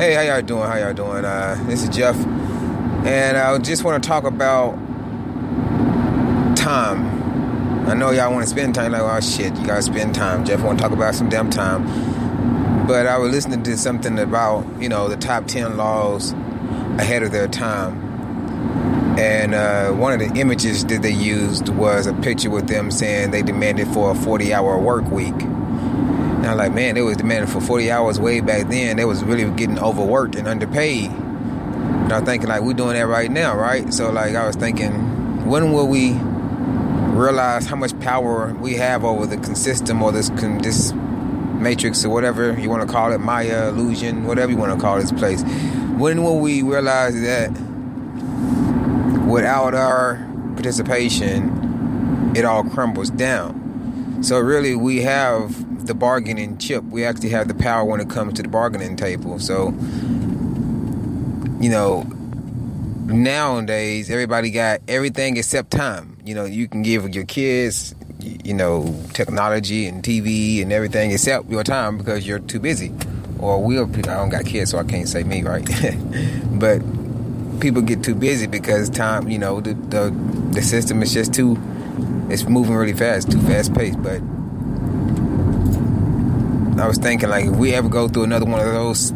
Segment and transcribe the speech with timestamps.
[0.00, 0.62] Hey, how y'all doing?
[0.62, 1.26] How y'all doing?
[1.26, 4.72] Uh, this is Jeff, and I just want to talk about
[6.56, 7.86] time.
[7.86, 8.92] I know y'all want to spend time.
[8.92, 10.46] Like, oh shit, you gotta spend time.
[10.46, 12.86] Jeff want to talk about some damn time.
[12.86, 16.32] But I was listening to something about you know the top ten laws
[16.98, 18.00] ahead of their time,
[19.18, 23.32] and uh, one of the images that they used was a picture with them saying
[23.32, 25.34] they demanded for a forty-hour work week.
[26.50, 28.96] I'm like, man, they was demanding for 40 hours way back then.
[28.96, 31.08] They was really getting overworked and underpaid.
[31.08, 33.94] And I'm thinking like we're doing that right now, right?
[33.94, 36.14] So like I was thinking, when will we
[37.14, 42.58] realize how much power we have over the system or this this matrix or whatever
[42.58, 45.44] you want to call it, Maya illusion, whatever you want to call this place?
[45.98, 47.50] When will we realize that
[49.24, 50.16] without our
[50.54, 54.24] participation, it all crumbles down?
[54.24, 56.84] So really, we have the bargaining chip.
[56.84, 59.38] We actually have the power when it comes to the bargaining table.
[59.38, 59.68] So,
[61.60, 62.02] you know,
[63.06, 66.18] nowadays everybody got everything except time.
[66.24, 71.50] You know, you can give your kids, you know, technology and TV and everything except
[71.50, 72.92] your time because you're too busy.
[73.38, 75.66] Or we'll, I don't got kids, so I can't say me, right?
[76.52, 76.82] but
[77.60, 80.10] people get too busy because time, you know, the, the
[80.52, 81.56] the system is just too,
[82.28, 84.02] it's moving really fast, too fast paced.
[84.02, 84.20] But
[86.80, 89.12] I was thinking, like, if we ever go through another one of those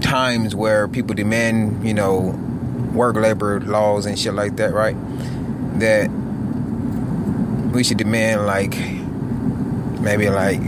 [0.00, 2.34] times where people demand, you know,
[2.92, 4.96] work labor laws and shit like that, right?
[5.80, 6.10] That
[7.72, 8.76] we should demand, like,
[10.00, 10.60] maybe like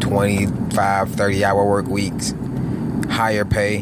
[0.00, 2.34] 25, 30 hour work weeks,
[3.08, 3.78] higher pay.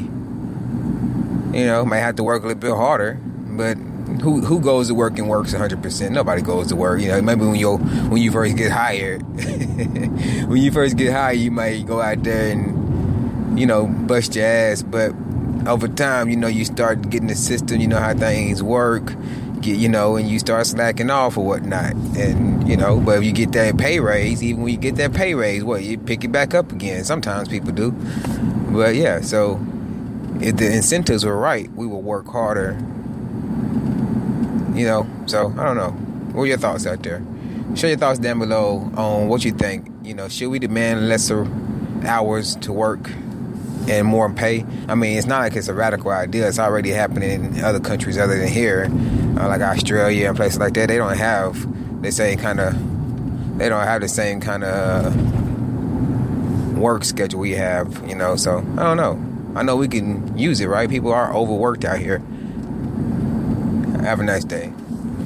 [1.54, 3.76] You know, might have to work a little bit harder, but
[4.20, 6.10] who who goes to work and works 100%?
[6.10, 7.00] Nobody goes to work.
[7.00, 9.22] You know, maybe when you when you first get hired,
[10.48, 14.46] when you first get hired, you might go out there and you know bust your
[14.46, 14.82] ass.
[14.82, 15.14] But
[15.66, 17.80] over time, you know, you start getting the system.
[17.80, 19.14] You know how things work.
[19.60, 21.92] Get you know, and you start slacking off or whatnot.
[22.16, 25.14] And you know, but if you get that pay raise, even when you get that
[25.14, 27.04] pay raise, what you pick it back up again.
[27.04, 27.92] Sometimes people do.
[28.72, 29.64] But yeah, so
[30.40, 32.78] if the incentives were right, we would work harder
[34.74, 35.90] you know, so I don't know.
[36.32, 37.22] What are your thoughts out there?
[37.74, 39.88] Share your thoughts down below on what you think.
[40.02, 41.46] You know, should we demand lesser
[42.04, 43.10] hours to work
[43.88, 44.64] and more pay?
[44.88, 46.48] I mean, it's not like it's a radical idea.
[46.48, 48.90] It's already happening in other countries other than here,
[49.38, 50.88] uh, like Australia and places like that.
[50.88, 53.58] They don't have the same kind of.
[53.58, 55.14] They don't have the same kind of
[56.78, 58.06] work schedule we have.
[58.08, 59.58] You know, so I don't know.
[59.58, 60.88] I know we can use it, right?
[60.88, 62.22] People are overworked out here.
[64.02, 64.81] Have a nice day.